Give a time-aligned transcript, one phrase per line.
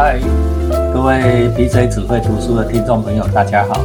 [0.00, 0.16] 嗨，
[0.94, 3.84] 各位 BJ 只会读书的听众朋友，大家好，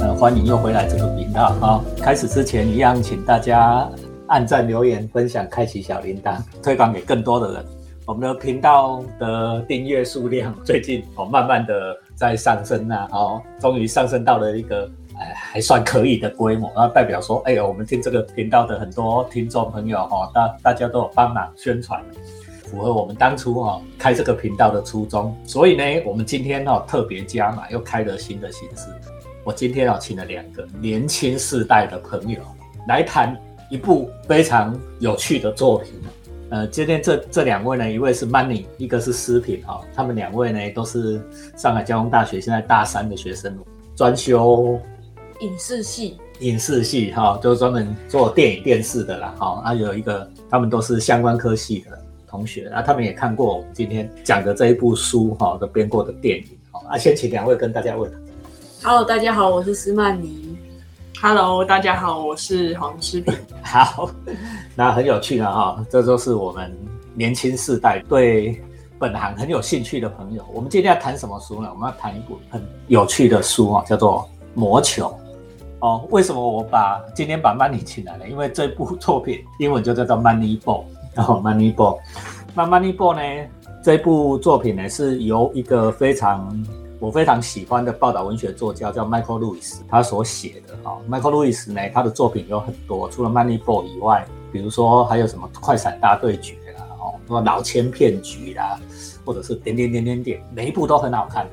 [0.00, 1.82] 呃，欢迎又回来这个频道啊。
[2.00, 3.90] 开始之前，一样请大家
[4.28, 7.64] 按赞、留言、分享、开启小铃铛，推广给更多的人。
[8.06, 14.88] 我们的频道的订阅数量最近哦，慢慢的在上升啊，哦，终于上升到了一个
[15.18, 22.00] 哎还算可以的规模，那代表说，哎呦，我们听这个频道的很多听众朋友哈，大大家都有帮忙宣传。
[22.68, 28.88] 符合我们当初哈开这个频道的初衷，所以呢，我们今天哈特别加码，又开了新的形式。
[29.44, 32.40] 我今天啊请了两个年轻世代的朋友
[32.86, 33.34] 来谈
[33.70, 35.94] 一部非常有趣的作品。
[36.50, 39.80] 呃，今天这这两位呢，一位是 Money，一个是诗品哈。
[39.94, 41.20] 他们两位呢都是
[41.56, 43.54] 上海交通大学现在大三的学生，
[43.94, 44.80] 专修
[45.40, 49.34] 影视系，影视系哈，就是专门做电影电视的啦。
[49.38, 51.98] 哈，啊有一个他们都是相关科系的。
[52.28, 58.12] 同学啊，他们也看过我们今天讲的这一部书哈的编过的电影好啊，先请两位跟大家问。
[58.82, 60.56] Hello，大家好，我是斯曼尼。
[61.20, 63.34] Hello，大家好，我是黄诗平。
[63.64, 64.10] 好，
[64.76, 66.76] 那很有趣的哈，这都是我们
[67.14, 68.62] 年轻世代对
[68.98, 70.44] 本行很有兴趣的朋友。
[70.52, 71.68] 我们今天要谈什么书呢？
[71.72, 74.20] 我们要谈一部很有趣的书哈，叫做
[74.54, 75.06] 《魔球》
[75.80, 76.06] 哦。
[76.10, 78.28] 为什么我把今天把 Money 请来了？
[78.28, 80.84] 因为这部作品英文就叫做 Money Ball。
[81.18, 81.98] 然后 Moneyball，
[82.54, 83.48] 那 Moneyball 呢？
[83.82, 86.64] 这部作品呢是由一个非常
[87.00, 90.74] 我非常喜欢的报道文学作家叫 Michael Lewis 他所写的。
[90.84, 98.78] 哦，Michael Lewis 呢，他的作品有很多，除了 Moneyball 以外，比如说还有什么快闪大对决啦，哦，什么老千骗局啦，
[99.24, 101.48] 或者是点点点点点，每一部都很好看。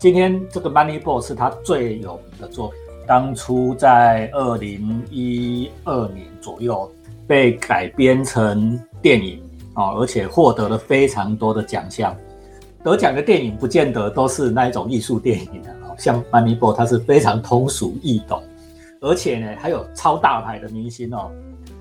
[0.00, 6.90] 今天这个 Moneyball 是他最有名的作品，当初在二零一二年左右。
[7.28, 9.40] 被改编成电影
[9.74, 12.16] 哦，而且获得了非常多的奖项。
[12.82, 18.42] 得奖的电影不见得都是那一种艺术电影的哦，像《Moneyball》它是非常通俗易懂，
[19.00, 21.30] 而且呢还有超大牌的明星哦，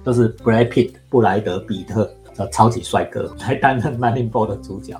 [0.04, 5.00] 都是 Brad Pitt 布莱德比特的超级帅哥 来担任《Moneyball》的主角。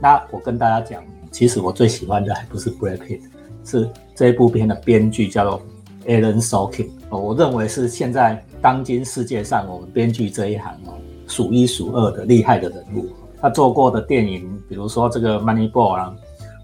[0.00, 3.22] 那我跟大家讲，其实我最喜欢的还不是 Brad Pitt，
[3.64, 5.62] 是这一部片的编剧叫做
[6.06, 8.44] Alan Sorkin 哦，我认为是现在。
[8.60, 10.94] 当今世界上，我们编剧这一行哦，
[11.26, 13.06] 数一数二的厉害的人物。
[13.40, 16.14] 他做过的电影，比如说这个《Moneyball》啊，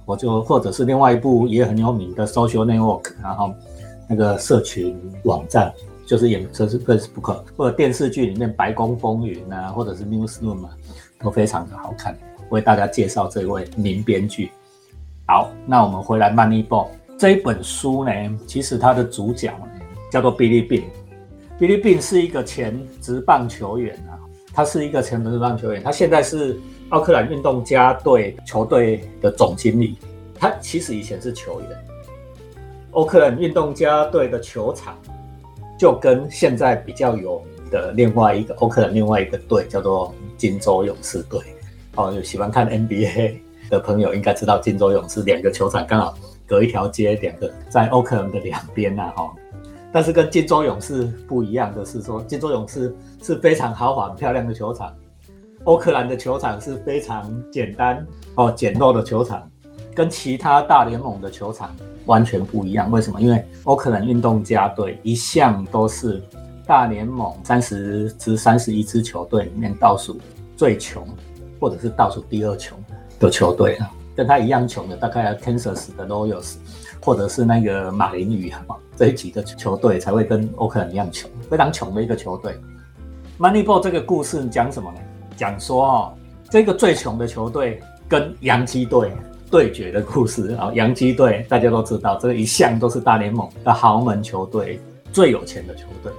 [0.04, 3.54] 我就或者是另外一部也很有名的《Social Network》，然后
[4.08, 5.72] 那个社群网站，
[6.04, 10.70] 就是演这是 Facebook，或者电视剧里面《白宫风云》啊，或者是《Newsroom》啊，
[11.20, 12.18] 都非常的好看。
[12.50, 14.50] 为大家介绍这位名编剧。
[15.26, 18.10] 好，那我们回来《Moneyball》这一本书呢，
[18.48, 19.52] 其实它的主角
[20.10, 20.82] 叫做 Billy Bean。
[21.56, 24.18] 菲律宾是一个前职棒球员啊，
[24.52, 29.96] 他是一个前职棒球员，他现在是奥克兰运动家队球队的总经理。
[30.36, 31.70] 他其实以前是球员。
[32.90, 34.98] 奥克兰运动家队的球场
[35.78, 41.40] 就跟现在比较有名的另外一个奥克兰另外一个队叫做金州勇士队。
[41.94, 43.36] 哦，有喜欢看 NBA
[43.70, 49.32] 的朋友应该知道金州勇士两个球场刚好隔一条街，两个在奥克兰的两边呐，哈。
[49.94, 54.92] 但是跟金州勇士不一样的是，说金州勇士是非常豪华、漂亮的球场，
[55.62, 59.48] 欧克兰的球场是非常简单哦、简陋的球场，
[59.94, 61.72] 跟其他大联盟的球场
[62.06, 62.90] 完全不一样。
[62.90, 63.20] 为什么？
[63.20, 66.20] 因为欧克兰运动家队一向都是
[66.66, 70.18] 大联盟三十支、三十一支球队里面倒数
[70.56, 71.06] 最穷，
[71.60, 72.76] 或者是倒数第二穷
[73.20, 73.88] 的球队啊。
[74.16, 76.54] 跟他一样穷的，大概 Kansas 的 Royals，
[77.04, 78.64] 或者是那个马林鱼啊。
[78.96, 82.56] 这一级的球队才会跟欧克兰一样穷，非常穷的一个球队。
[83.40, 84.98] Moneyball 这个故事讲什么呢？
[85.36, 86.14] 讲说哦，
[86.48, 89.10] 这个最穷的球队跟洋基队
[89.50, 90.70] 对决的故事啊。
[90.74, 94.78] 洋基队大家都知道，这一向都是大联盟的豪门球队，
[95.12, 96.12] 最有钱的球队。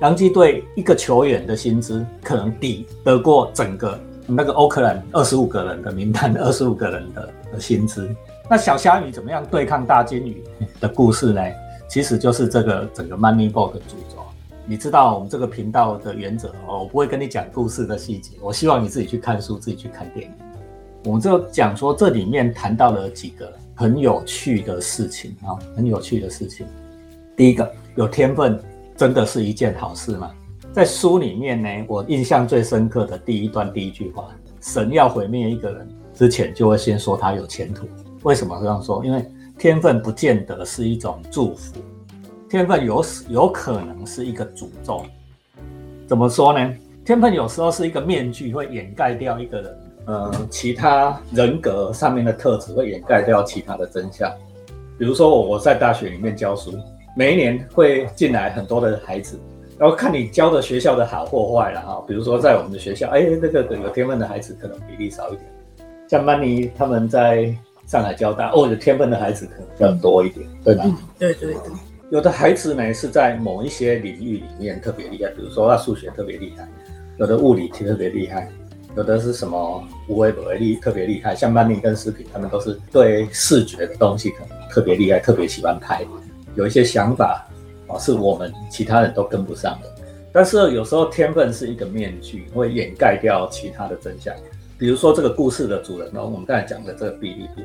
[0.00, 7.30] 洋基队一个球员的薪资可能抵得过整个那个欧克兰二十五个人的名单，二十五个人的
[7.60, 8.08] 薪资。
[8.48, 10.44] 那小虾米怎么样对抗大金鱼
[10.80, 11.42] 的故事呢？
[11.88, 14.22] 其实就是这个整个 Money Book 的主轴。
[14.66, 20.32] 你知道我们这个频道的原则哦，我不会跟你讲故事的细节，我希望你自己去看书，自己去看电影。
[21.04, 26.66] 我们就讲说这里面谈到了几个很有趣的事情啊，很有趣的事情。
[27.36, 28.58] 第一个，有天分
[28.96, 30.30] 真的是一件好事吗？
[30.72, 34.28] 在书里面呢，我印象最深刻的第一段第一句话：
[34.60, 37.86] 神要毁灭一个人之前，就会先说他有前途。
[38.24, 39.04] 为什么这样说？
[39.04, 39.24] 因为
[39.58, 41.76] 天分不见得是一种祝福，
[42.48, 45.04] 天分有时有可能是一个诅咒。
[46.06, 46.74] 怎么说呢？
[47.04, 54.30] 天分有时候是一个面具，会掩盖掉一个人呃其他人格上面的特质会掩盖掉其他的真相。
[54.98, 56.72] 比如说我我在大学里面教书，
[57.14, 59.38] 每一年会进来很多的孩子，
[59.78, 62.02] 然后看你教的学校的好或坏了哈。
[62.08, 65.42] 比如说在我们的学校，哎，那个有天分的孩子可能比例少一点，
[66.08, 67.54] 像曼妮他们在
[67.86, 70.84] 上海交大，哦，有天分的孩子可能更多一点，对吧？
[70.86, 71.60] 嗯，对对对，
[72.10, 76.68] 有的孩子呢是在某一些领域里面特别厉害，比如说他数学特别厉害，
[77.18, 78.50] 有的物理特别厉害，
[78.96, 86.04] 有的是什么无为不为力特别厉害，像曼宁跟视频，他们都是对视觉的东西可能特别厉害，特别喜欢拍，
[86.54, 87.46] 有一些想法
[87.86, 89.90] 啊是我们其他人都跟不上的。
[90.32, 94.34] 但是有时候天分是一个面具，会掩盖掉其他的真相。
[94.84, 97.64] 比如说这个故事的主人公，我们刚才讲的这个比利宾，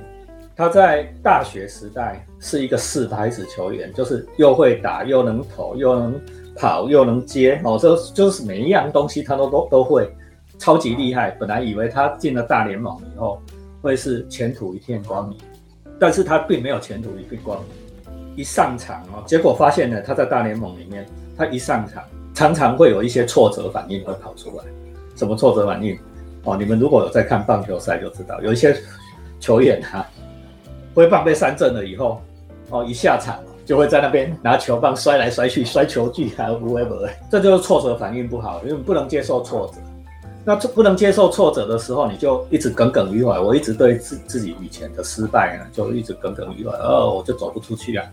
[0.56, 6.18] 他在大学时代是一个四拍子球员，就是又会打，又能投，又能
[6.56, 10.10] 跑，又能接，哦，这就是每一样东西他都都都会，
[10.58, 11.32] 超级厉害。
[11.32, 13.42] 本来以为他进了大联盟以后
[13.82, 15.38] 会是前途一片光明，
[16.00, 18.24] 但是他并没有前途一片光明。
[18.38, 21.06] 一上场哦，结果发现呢，他在大联盟里面，
[21.38, 22.02] 他一上场
[22.34, 24.64] 常常会有一些挫折反应会跑出来。
[25.18, 26.00] 什么挫折反应？
[26.44, 28.76] 哦，你们如果有在看棒球赛就知道，有一些
[29.40, 30.08] 球员啊、
[30.94, 32.22] 挥棒被三振了以后，
[32.70, 39.82] 哦，一下场就会在那边拿球棒摔来摔去，摔球具还有 whatever，这就是挫折反应不好，因为不能接受挫折。
[40.46, 43.40] 那这不能接受挫折的时候，你就一直耿耿于怀。
[43.40, 48.06] 我一直对自自己以前的失败呢，就一直耿耿于怀，哦，我就走不出去啊。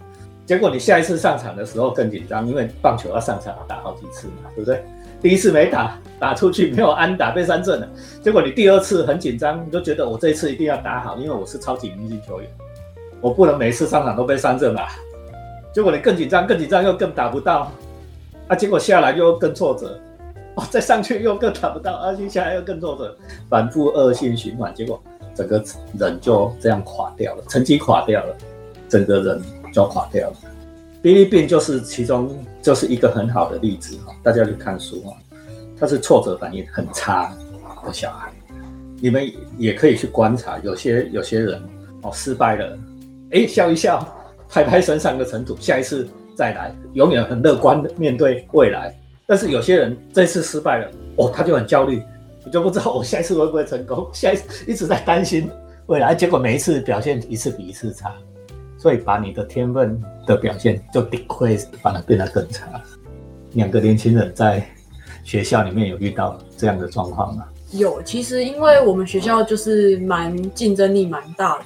[0.45, 4.85] 结果你下一次上场的时候更紧张，因为棒球要上场打好几次嘛，对不对？
[5.21, 7.89] 第一次没打，打出去没有安打被三振了。
[8.23, 12.49] 结果你第二次很紧张，你就觉得我这一次一定要打好，因为我是超级明星球员，
[13.21, 14.89] 我不能每次上场都被三振吧。
[15.73, 17.71] 结果你更紧张，更紧张又更打不到，
[18.49, 19.99] 啊，结果下来又更挫折，
[20.55, 23.17] 哦，再上去又更打不到，啊，接下来又更挫折，
[23.49, 25.03] 反复恶性循环，结果
[25.35, 25.63] 整个
[25.99, 28.35] 人就这样垮掉了，成绩垮掉了，
[28.89, 29.43] 整个人
[29.73, 30.37] 就垮掉了。
[31.07, 35.17] 比利病就是其中就是一个很好的例子哈，大家去看书哈，
[35.79, 37.33] 他是挫折反应很差
[37.87, 38.33] 的小孩，
[39.01, 39.25] 你们
[39.57, 41.63] 也可以去观察，有些有些人
[42.03, 42.77] 哦失败了，
[43.31, 44.05] 哎笑一笑，
[44.49, 48.93] 拍拍身上的尘土，下一次再来，永远很乐观的面对未来。
[49.29, 52.03] 但是有些人这次失败了，哦他就很焦虑，
[52.45, 55.49] 我就不知道我下一次会不会成功，下一次一直在担心
[55.87, 58.13] 未来，结果每一次表现一次比一次差。
[58.79, 62.67] 所以把你的天分的表现就顶会反而变得更差。
[63.53, 64.67] 两个年轻人在
[65.25, 67.45] 学校里面有遇到这样的状况吗？
[67.73, 68.03] 有。
[68.03, 71.65] 其实因为我们学校就是蛮竞争力蛮大的，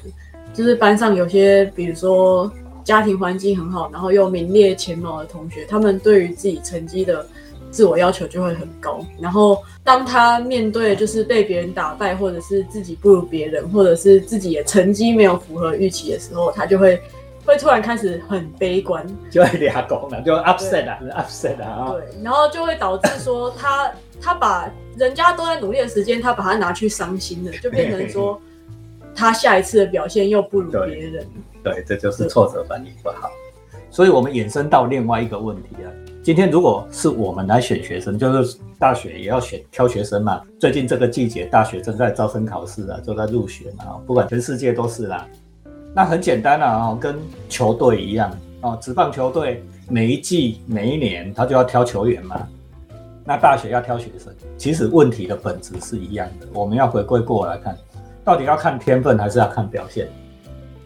[0.54, 2.50] 就是班上有些比如说
[2.84, 7.26] 家庭环境很好，然后又名列前茅的同学，他们对于自己成绩的
[7.70, 9.00] 自我要求就会很高。
[9.20, 17.00] 然后当他面对就是被别人打败，或者是自己不如别人，或者是自己的成绩没有符合预期的时候，他就会
[17.44, 21.92] 会突然开始很悲观，就会俩拱了，就 upset 啊，upset 啊。
[21.92, 28.40] 对，然后就会导致说他他把人家都在努力的时间，他把它拿去伤心了，就变成说
[29.14, 31.26] 他下一次的表现又不如别人。
[31.62, 33.30] 对，这就是挫折反应不好。
[33.90, 35.88] 所以我们衍生到另外一个问题啊。
[36.22, 40.42] 今天如果是我们来选学生，就是大学也要选挑学生嘛。
[40.58, 43.98] 最近这个季节，大学正在招生考试啊，就在入学嘛。
[44.06, 45.26] 不管全世界都是啦。
[45.94, 47.16] 那很简单啊，跟
[47.48, 48.30] 球队一样
[48.60, 52.46] 啊，职棒球队每一季每一年他就要挑球员嘛。
[53.24, 56.46] 那大学要挑学生，其实问题的本质是一样的。
[56.52, 57.74] 我们要回归过来看，
[58.22, 60.06] 到底要看天分还是要看表现？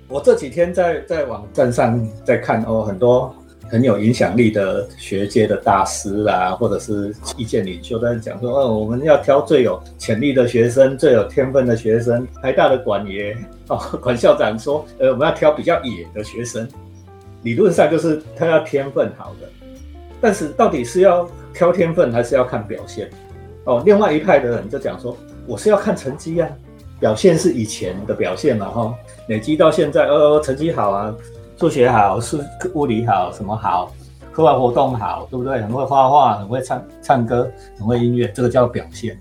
[0.06, 3.34] 我这几天在在网站上在看哦，很多。
[3.74, 12.24] 很有影响力的学界的大师啊，或者是意见领袖在讲说，哦，我们要挑最有潜力的学生，最有天分的学生。
[12.40, 16.68] 台大的管爷 哦，管校长说，呃，我们要挑比较野的学生。
[17.42, 19.48] 理论上就是他要天分好的，
[20.20, 23.10] 但是到底是要挑天分还是要看表现？
[23.64, 25.16] 哦，另外一派的人就讲说，
[25.48, 26.48] 我是要看成绩啊，
[27.00, 28.94] 表现是以前的表现嘛，哈，
[29.26, 31.12] 累积到现在，呃，成绩好啊。
[31.64, 32.40] 数学好，数
[32.74, 33.90] 物理好，什么好？
[34.30, 35.62] 课外活动好，对不对？
[35.62, 39.18] 很会画画，很会唱唱歌，很会音乐，这个叫表现。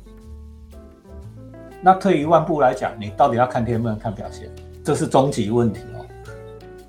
[1.81, 4.51] 那退一万步来讲，你到底要看天分，看表现，
[4.83, 6.05] 这是终极问题哦。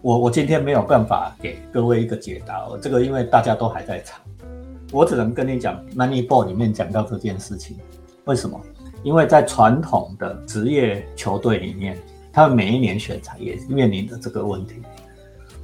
[0.02, 4.20] 我我今天没有办法给各位一个解答哦，这个因为大家都还在场，
[4.90, 7.78] 我只能跟你讲《Moneyball》里面讲到这件事情。
[8.25, 8.61] 为什么？
[9.04, 11.96] 因为在传统的职业球队里面，
[12.32, 14.82] 他们每一年选材也面临着这个问题。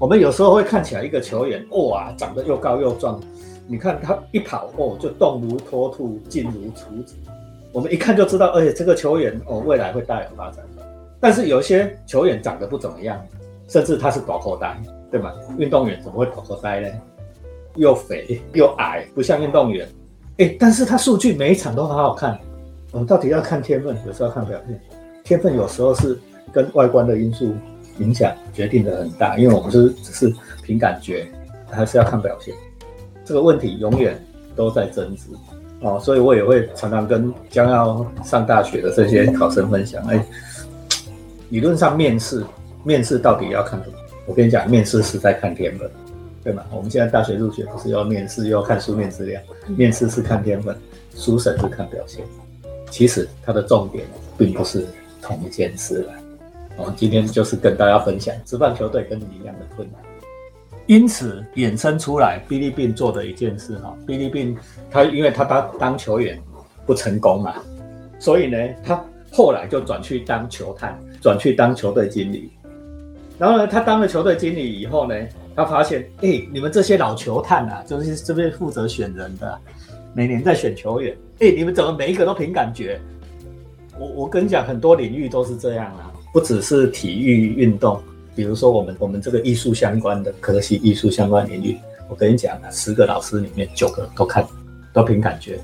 [0.00, 3.21] 我们有时候会看起来一个球员，哇，长得又高又壮，
[3.66, 7.14] 你看他一跑，哦，就动如脱兔，静如处子。
[7.71, 10.64] 我们一看就知道，而且这个球员哦未来会大有发展。
[11.21, 13.21] 但是有些球员长得不怎么样，
[13.69, 14.75] 甚至他是短后呆，
[15.11, 15.35] 对吗？
[15.59, 16.88] 运动员怎么会短后呆呢？
[17.75, 19.87] 又肥又矮，不像运动员。
[20.38, 22.40] 哎，但是他数据每一场都很好看。
[22.90, 24.80] 我们到底要看天分，有时候要看表现。
[25.23, 26.19] 天分有时候是
[26.50, 27.52] 跟外观的因素
[28.00, 31.26] 影响决定的很大，因为我们是只是凭感觉，
[31.71, 32.52] 还是要看表现。
[33.25, 34.21] 这个问题永远
[34.57, 35.26] 都在争执
[35.83, 40.04] 哦，所以我也会常常跟将要上大学的这些考生分享。
[40.09, 40.25] 哎，
[41.50, 42.45] 理论上面试，
[42.83, 43.95] 面试到底要看什么？
[44.26, 45.88] 我跟你讲，面试是在看天分。
[46.42, 46.64] 对吗？
[46.75, 49.38] 我们现在大学入学不是要面试，又要看书面资料。
[49.76, 50.75] 面试是看天分，
[51.14, 52.25] 书审是看表现。
[52.90, 54.07] 其实它的重点
[54.38, 54.87] 并不是
[55.21, 56.12] 同一件事了。
[56.80, 60.00] 我们今天就是跟大家分享，职棒球队跟你一样的困难。
[60.87, 64.56] 因此衍生出来，比利宾做的一件事哈，比利宾
[64.90, 66.40] 他因为他当当球员
[66.87, 67.56] 不成功嘛，
[68.18, 72.50] 所以呢，他后来就转去当球探，转去当球队经理。
[73.38, 75.14] 然后呢，他当了球队经理以后呢？
[75.54, 79.58] 他发现，哎，你们这些老球探啊，就是这边负责选人的，
[80.14, 82.99] 每年在选球员，哎，你们怎么每一个都凭感觉？
[83.99, 88.00] 我我跟你讲，很多领域都是这样啊，不只是体育运动，
[88.34, 91.76] 比如说我们我们这个艺术相关的科系，艺术相关领域，
[92.08, 94.46] 我跟你讲啊，十个老师里面九个都看，
[94.92, 95.60] 都凭感觉，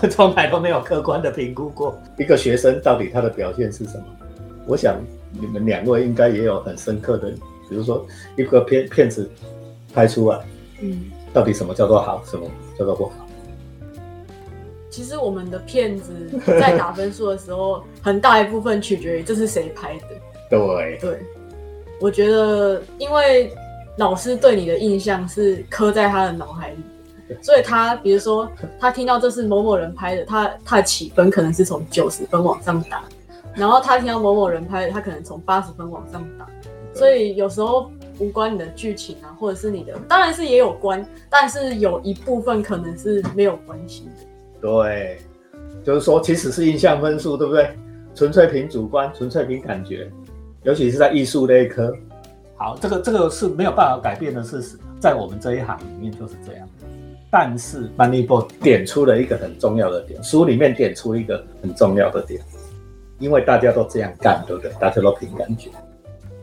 [0.00, 4.04] 从 从来都没有客观的评估过一个学生到底他的表现是什么。
[4.66, 5.00] 我想
[5.32, 7.32] 你们两位应该也有很深刻的。
[7.70, 9.30] 比如说一个片片子
[9.94, 10.38] 拍出来，
[10.82, 12.46] 嗯，到底什么叫做好，什么
[12.78, 13.12] 叫做不好？
[14.92, 16.12] 其实我们的片子
[16.44, 20.06] 在打分数的时候，很大一部分取决于这是谁拍的。
[20.50, 21.18] 对对，
[21.98, 23.50] 我觉得因为
[23.96, 26.76] 老师对你的印象是刻在他的脑海里，
[27.40, 28.46] 所以他比如说
[28.78, 33.02] 他听到这是某某人拍的，他他的起分可能是从九十分往上打，
[33.54, 36.46] 然后他听到某某人拍的，他可能从八十分往上打。
[36.94, 44.26] 所以有时候无关你的剧情啊，或者是你的，当然是也有关，但是有一部分可能是没有关系的。
[44.62, 45.18] 对，
[45.84, 47.68] 就是说，其实是印象分数，对不对？
[48.14, 50.10] 纯粹凭主观，纯粹凭感觉，
[50.62, 51.94] 尤其是在艺术那一科。
[52.56, 56.68] 好，这个这个是没有办法改变的事实，在我们这一行里面就是这样。
[57.30, 62.40] 但是 Moneyball 点出了一个很重要的点，书里面点出一个很重要的点，
[63.18, 64.70] 因为大家都这样干，对不对？
[64.78, 65.70] 大家都凭感觉。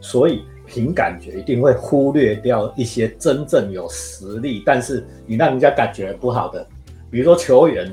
[0.02, 6.66] 所以凭感觉一定会忽略掉一些真正有实力，但是你让人家感觉不好的，
[7.12, 7.92] 比如说球员，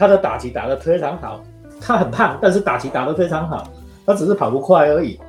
[0.00, 1.44] 他的打击打得非常好，
[1.78, 3.70] 他很胖，但是打击打得非常好，
[4.06, 5.20] 他只是跑不快而已。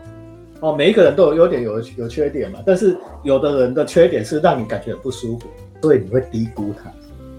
[0.62, 5.50] 哦，每一个人都有优点有有缺点嘛，但是有的人的缺点是让你感觉很不舒服，
[5.82, 6.90] 所以你会低估他。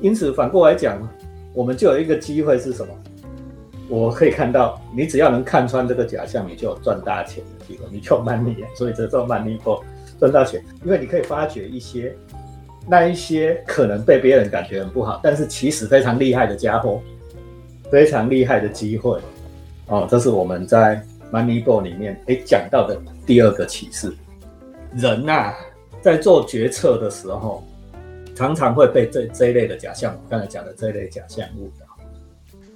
[0.03, 1.09] 因此反过来讲，
[1.55, 2.93] 我们就有一个机会是什么？
[3.89, 7.87] 我可以看到，你只要能看穿这个假象，你就有赚大钱的机会。
[7.91, 9.83] 你就慢力，所以这叫慢力波
[10.21, 12.15] 赚大钱，因为你可以发掘一些
[12.87, 17.01] 那一些可能被别人感觉很不好，但是其实非常厉害的家伙，
[17.93, 19.21] 非常厉害的机会。
[19.89, 24.11] 哦，这是我们在 Moneyball 里面诶讲到的第二个启示。
[24.95, 25.53] 人呐，
[26.01, 27.63] 在做决策的时候，
[28.35, 31.85] 常常会被这这一类的假象，我刚才讲的这一类假象误导。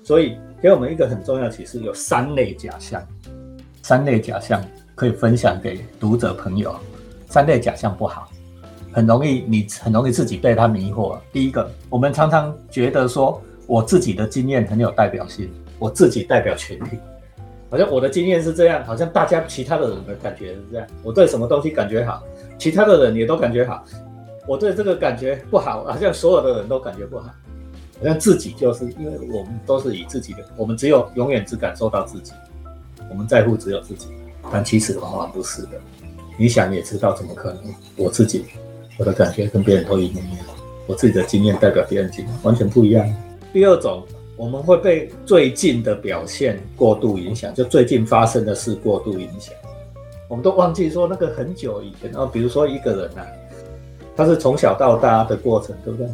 [0.05, 3.03] 所以给我们一个很重要的启示，有三类假象，
[3.83, 4.63] 三类假象
[4.95, 6.77] 可以分享给读者朋友。
[7.31, 8.29] 三类假象不好，
[8.93, 11.19] 很容易你很容易自己被他迷惑。
[11.33, 16.99] 第一个，我们常常觉得说我自己的经验很有代表性，我自己代表全体，
[17.69, 20.87] 好像我的经验是这样，好像大家其他的人的感觉是这样。
[21.03, 22.23] 我对什么东西感觉好，
[22.59, 23.85] 其他的人也都感觉好。
[24.47, 27.31] 我对这个感觉不好，好像所有的人都感觉不好。
[27.99, 32.33] 好像自己就是因为我们都是以自己的，我们只有永远只感受到自己，
[33.11, 34.09] 我们在乎只有自己，
[34.53, 35.71] 但其实往往不是的。
[36.39, 37.63] 你想也知道，怎么可能？
[37.97, 38.45] 我自己
[38.99, 40.47] 我的感觉跟别人都一模一样，
[40.87, 43.05] 我自己的经验代表别人经验完全不一样。
[43.57, 44.03] 第二种，
[44.37, 49.55] 我们会被最近的表现过度影响，就最近发生的事过度影响，
[50.29, 52.11] 我们都忘记说那个很久以前。
[52.13, 53.25] 然后比如说一个人啊，
[54.15, 56.07] 他是从小到大的过程，对不对？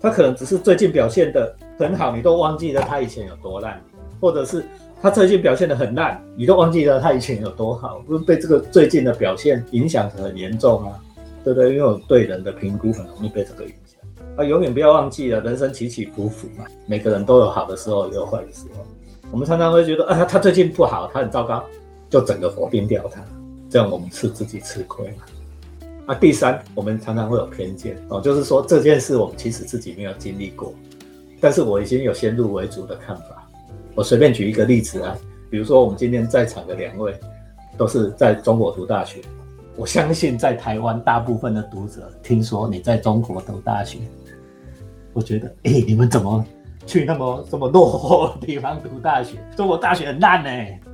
[0.00, 3.82] 他可能只是最近表现的很好，你都忘记了他以前有多烂，
[4.20, 4.64] 或者是
[5.02, 11.02] 他最近表现的很烂，你都忘记了他以前有多好，不是被这个最近的表现影响很严重啊？
[11.42, 11.74] 对不对？
[11.74, 13.93] 因为我对人的评估很容易被这个影响。
[14.36, 18.84] 啊，永远不要忘记了，人生起起伏伏嘛，每个人都有好的时候，也有坏的时候。
[19.30, 21.62] 我们常常会觉得，啊，他最近不好，他很糟糕，
[22.10, 23.24] 就整个否定掉他，
[23.70, 25.24] 这样我们是自己吃亏嘛。
[26.06, 30.74] 啊，第三，我们常常会有偏见哦，就是说这件事我们其实自己没有经历过，
[31.40, 33.48] 但是我已经有先入为主的看法，
[33.94, 35.16] 我随便举一个例子啊，
[35.48, 37.14] 比如说我们今天在场的两位
[37.78, 39.20] 都是在中国读大学，
[39.76, 43.98] 我相信在台湾大部分的读者听说你在中国读大学，
[45.14, 46.44] 我觉得，哎，你们怎么
[46.86, 49.38] 去那么这么落后的地方读大学？
[49.56, 50.50] 中国大学很烂呢，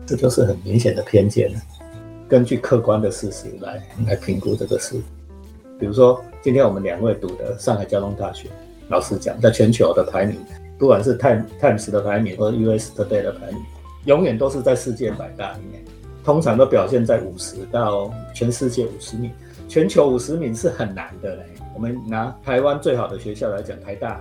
[0.07, 1.50] 这就是很明显的偏见。
[2.29, 5.00] 根据客观的事实来来评估这个事，
[5.81, 8.49] 比如说今天我们两位读的上海交通大学，
[8.89, 10.37] 老实讲，在全球的排名，
[10.79, 13.61] 不管是 Time Times 的排名或者 US Today 的排名，
[14.05, 15.83] 永远都是在世界百大里面，
[16.23, 19.33] 通常都表现在五十到全世界五十名，
[19.67, 21.43] 全球五十名是很难的嘞。
[21.81, 24.21] 我们拿台湾最好的学校来讲，台大，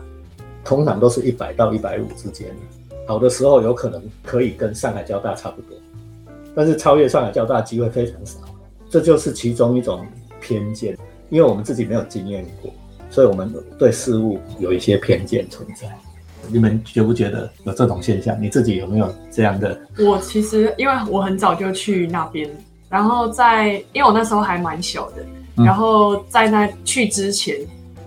[0.63, 2.47] 通常都是一百到一百五之间，
[3.05, 5.75] 好的时候有可能可以跟上海交大差不多。
[6.55, 8.39] 但是超越上海交大机会非常少，
[8.89, 10.07] 这就是其中一种
[10.39, 10.97] 偏见，
[11.27, 12.71] 因为我们自己没有经验过，
[13.09, 15.85] 所以我们对事物有一些偏见存在。
[16.47, 18.41] 你们觉不觉得有这种现象？
[18.41, 19.77] 你自己有没有这样的？
[19.99, 22.49] 我其实因为我很早就去那边，
[22.87, 25.25] 然后在因为我那时候还蛮小的，
[25.65, 27.57] 然后在那去之前，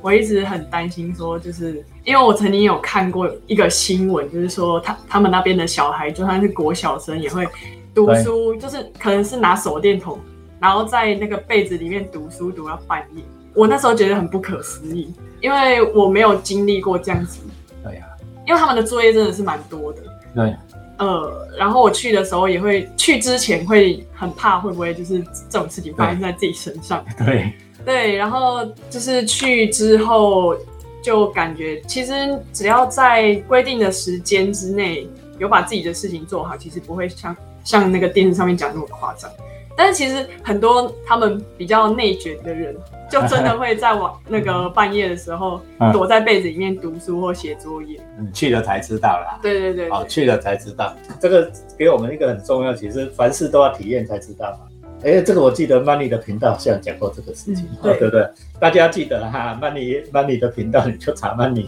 [0.01, 7.47] 我一直很担心说，就是因为我曾经有看过一个新闻，就是说他他们那边的小孩就算是国小生也会。
[7.95, 10.19] 读书就是可能是拿手电筒，
[10.59, 13.23] 然后在那个被子里面读书读到半夜。
[13.53, 17.41] 我那时候觉得很不可思议，因为我没有经历过这样子。
[17.85, 18.07] 对呀，
[18.47, 20.01] 因为他们的作业真的是蛮多的。
[20.35, 20.57] 对，
[21.05, 27.05] 呃，然后我去的时候也会去之前会很怕会不会就是这种事情发生在自己身上。
[27.19, 27.53] 对
[27.85, 30.57] 对，然后就是去之后
[31.03, 32.13] 就感觉其实
[32.53, 37.37] 只要在规定的时间之内有把自己的事情做好，其实不会像。
[37.65, 39.31] 像那个电视上面讲那么夸张，
[39.77, 42.77] 但是其实很多他们比较内卷的人，
[43.11, 45.61] 就真的会在晚那个半夜的时候
[45.93, 48.01] 躲在被子里面读书或写作业。
[48.19, 49.39] 嗯，去了才知道啦。
[49.43, 54.59] 对对对，哦，去了才知道，这个给我们一个很重要，其实凡事都要体验才知道嘛。
[55.05, 58.29] 哎，这个我记得 Money 的频道好像讲过这个事情，对不对？
[58.61, 61.67] 大家记得哈，Money Money 的频道你就查 Money。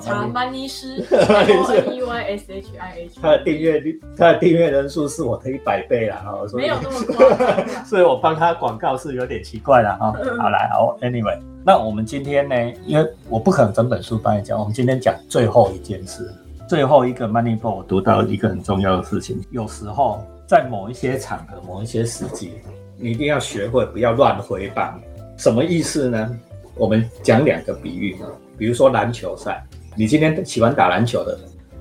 [0.00, 3.20] 查曼尼斯， M E Y S H I H。
[3.22, 6.34] 他的订阅率，他的订阅人数是我的一百倍了哈。
[6.52, 7.56] 没有那么多。
[7.88, 10.12] 所以我帮他广告是有点奇怪了哈。
[10.38, 16.30] 好来，好，Anyway，那我们今天呢，因为我不可能整本书帮你讲，我们今天讲最后一件事，
[16.68, 22.52] 最后一个 Money Ball，我读到一个很重要的事情，有时候在某一些场合、某一些时机，
[22.98, 25.00] 你一定要学会不要乱回棒。
[25.38, 26.38] 什么意思呢？
[26.74, 28.16] 我们讲两个比喻，
[28.58, 29.64] 比如说篮球赛。
[29.96, 31.38] 你今天喜欢打篮球的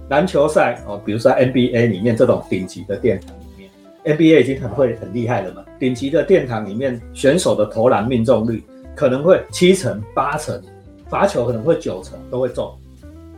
[0.10, 3.70] 篮球赛哦，比如说 NBA 里面这种顶级的殿堂里面
[4.18, 5.64] ，NBA 已经很会很厉害了嘛。
[5.80, 8.64] 顶级的殿堂里面，选手的投篮命中率
[8.96, 10.60] 可能会七成八成，
[11.10, 12.74] 罚球可能会九成都会中。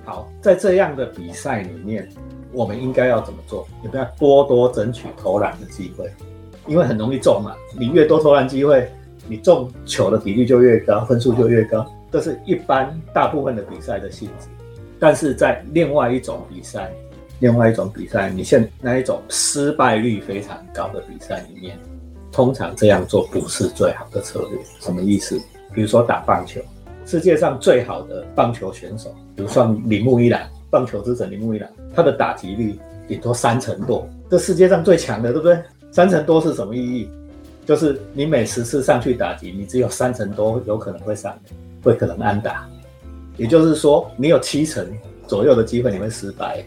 [0.05, 2.07] 好，在这样的比赛里面，
[2.53, 3.67] 我们应该要怎么做？
[3.83, 6.09] 有没有多多争取投篮的机会？
[6.67, 8.87] 因为很容易中嘛，你越多投篮机会，
[9.27, 11.85] 你中球的比例就越高，分数就越高。
[12.11, 14.47] 这是一般大部分的比赛的性质。
[14.99, 16.91] 但是在另外一种比赛，
[17.39, 21.77] 另外一种比赛，你现那一种失败率非常高的比赛里面，
[22.31, 24.59] 通常这样做不是最好的策略。
[24.79, 25.39] 什么意思？
[25.73, 26.59] 比如说打棒球，
[27.05, 35.57] 世界上最好的棒球选手，比如说铃木一朗，棒球之神铃木一朗，他的打击率顶多三成多，这世界上最强的，对不对？
[35.91, 37.09] 三成多是什么意义？
[37.65, 41.37] 就是你每十次上去打击，你只有三成多有可能会上，
[41.83, 42.67] 会可能安打。
[43.39, 44.85] 也就是说，你有七成
[45.25, 46.63] 左右的机会你会失败。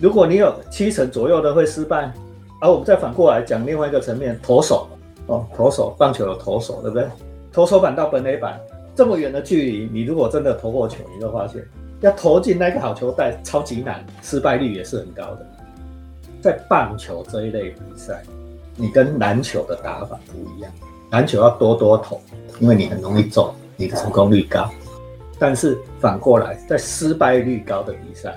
[0.00, 2.12] 如果你有七成左右的会失败，
[2.60, 4.88] 而我们再反过来讲另外一个层面，投手
[5.26, 7.08] 哦，投手棒球有投手，对不对？
[7.52, 8.60] 投手板到本垒板
[8.94, 11.66] 这么远的距离，你如果真的投过球，你会发现
[12.00, 15.46] 要投进那个好球带超级难，失败率也是很高的。
[16.40, 18.22] 在棒球这一类比赛，
[18.76, 20.70] 你跟篮球的打法不一样，
[21.10, 22.20] 篮球要多多投，
[22.60, 24.70] 因为你很容易中，你的成功率高。
[25.38, 28.34] 但是反过来，在失败率高的比赛，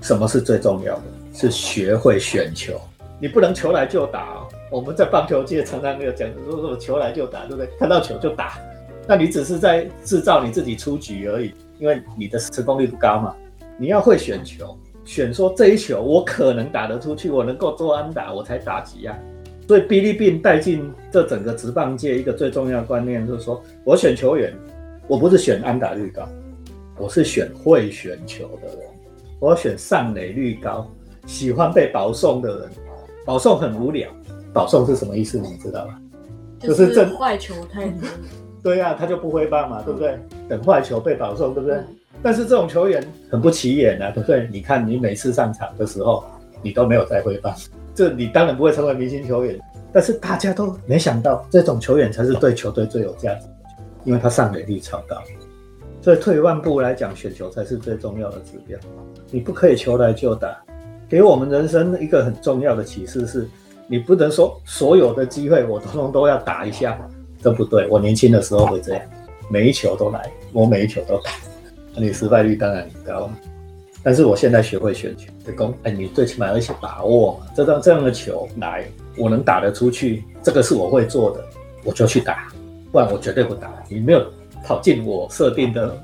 [0.00, 1.02] 什么是最重要的？
[1.34, 2.80] 是学会选球。
[3.20, 4.34] 你不能球来就打。
[4.34, 7.66] 哦我们在棒球界常常有讲，如果球来就打，对不对？
[7.78, 8.58] 看到球就打，
[9.06, 13.34] 那你只是在制造你自己出局而已，因为你的成功率不高嘛。
[13.78, 19.16] 你要会选球，选说这一球我可能打得出去，我能够做安打，我才打击啊。
[19.66, 24.52] 所以哔哩哔哩带进这整个职棒界一个最重要的观念，就是说我选球员。
[25.08, 26.28] 我不是选安打率高，
[26.98, 28.86] 我是选会选球的人。
[29.40, 30.86] 我选上垒率高、
[31.26, 32.70] 喜欢被保送的人。
[33.24, 34.10] 保送很无聊，
[34.52, 35.38] 保送是什么意思？
[35.38, 35.98] 你知道吗？
[36.60, 38.06] 就是等坏球太多。
[38.62, 40.18] 对呀，他就不挥棒嘛，对不对？
[40.46, 41.78] 等坏球被保送，对不对？
[42.22, 44.46] 但是这种球员很不起眼啊，对不对？
[44.52, 46.22] 你看你每次上场的时候，
[46.60, 47.54] 你都没有在挥棒，
[47.94, 49.58] 这你当然不会成为明星球员。
[49.90, 53.54] 但是大家都没想到，这种球员才是对球队最有价值的，
[54.04, 55.16] 因为他上垒率超高。
[56.00, 58.78] 所以退一万步来讲，选球才是最重要的指标。
[59.30, 60.56] 你不可以球来就打。
[61.08, 63.48] 给我们人生一个很重要的启示是，
[63.86, 66.98] 你不能说所有的机会我通通都要打一下，
[67.42, 67.86] 这不对。
[67.88, 69.02] 我年轻的时候会这样，
[69.50, 71.30] 每一球都来，我每一球都打，
[71.94, 73.30] 那你失败率当然很高。
[74.02, 81.44] 但是我现在学会选球，就讲，哎，你最起码有一些把握嘛，这张这样的球来，我能打得出去，这个是我会做的，
[81.84, 82.52] 我就去打，
[82.90, 83.72] 不然我绝对不打。
[83.88, 84.24] 你没有
[84.64, 85.96] 跑进我设定的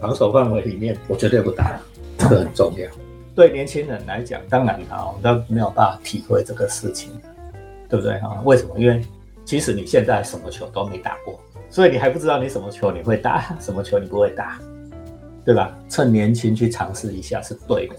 [0.00, 1.80] 防守范围里面，我绝对不打，
[2.18, 2.88] 这个很重要。
[3.34, 7.10] 对年轻人来讲，当然啊，都没有办法体会这个事情，
[7.88, 8.42] 对不对啊？
[8.44, 8.78] 为什么？
[8.78, 9.00] 因为
[9.44, 11.38] 其实你现在什么球都没打过，
[11.70, 14.60] 所以你还不知道你什么球你会打，什么球你不会打，
[15.44, 15.78] 对吧？
[15.88, 17.94] 趁年轻去尝试一下是对的，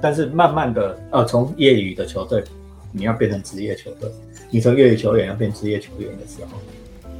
[0.00, 2.42] 但是慢慢的，呃，从业余的球队
[2.90, 4.10] 你要变成职业球队，
[4.50, 6.58] 你从业余球员要变职业球员的时候，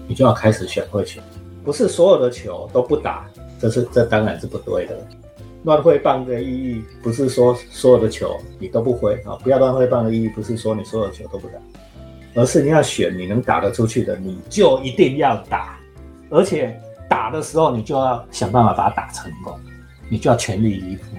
[0.06, 1.20] 你就要开始选会球，
[1.64, 3.26] 不是所有的球都不打，
[3.60, 4.96] 这是这当然是不对的。
[5.64, 11.54] 乱挥棒的意义不是说所有的球你都不挥啊，不要乱挥棒的意义不是说你所有的球都不打，
[12.34, 15.78] 而是你要选你能打得出去的，你就一定要打，
[16.28, 19.58] 而且打的时候你就要想办法把它打成功，
[20.10, 21.16] 你就要全力以赴。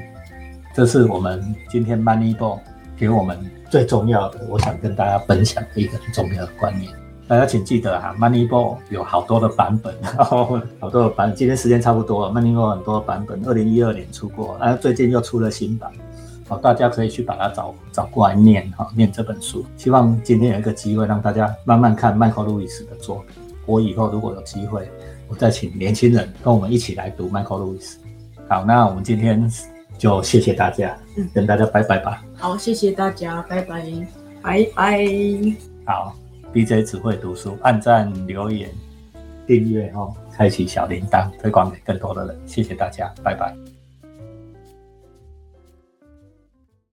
[0.76, 2.60] 这是我们今天 Moneyball
[2.96, 3.40] 给我们
[3.72, 6.94] 最重要的，我想跟大家分享的一个很重要的观念。
[7.28, 9.96] 大家请记得哈，Moneyball 有好多的版本，
[10.80, 11.34] 好多的版。
[11.34, 15.92] 今天时间差不多了，Moneyball 很多版本，二零一二年出过，啊，最近又出了新版，
[16.48, 19.66] 好，大家可以去把它找找过来念哈，念这本书。
[19.76, 23.44] 希望今天有一个机会让大家慢慢看迈克·路易斯的作品。
[23.66, 24.88] 我以后如果有机会，
[25.28, 27.98] 我再请年轻人跟我们一起来读迈克·路易斯。
[28.48, 29.52] 好，那我们今天
[29.98, 30.96] 就谢谢大家，
[31.34, 32.24] 跟大家拜拜吧。
[32.38, 33.84] 好，谢谢大家，拜拜，
[34.44, 35.08] 拜拜。
[35.88, 36.16] 好。
[36.56, 38.70] BJ 只会读书，按赞、留言、
[39.46, 42.40] 订阅哦，开启小铃铛，推广给更多的人。
[42.48, 43.75] 谢谢大家，拜拜。